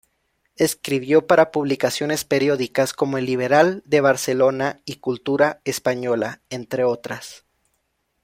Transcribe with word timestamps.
Escribió 0.55 1.27
para 1.27 1.51
publicaciones 1.51 2.25
periódicas 2.25 2.93
como 2.93 3.19
"El 3.19 3.25
Liberal" 3.27 3.83
de 3.85 4.01
Barcelona 4.01 4.81
y 4.83 4.95
"Cultura 4.95 5.61
Española", 5.63 6.41
entre 6.49 6.83
otras. 6.83 7.45